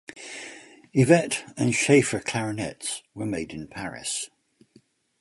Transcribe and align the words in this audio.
Evette 0.95 1.53
and 1.55 1.75
Schaeffer 1.75 2.19
clarinets 2.21 3.03
were 3.13 3.27
made 3.27 3.51
in 3.53 3.67
Paris. 3.67 4.31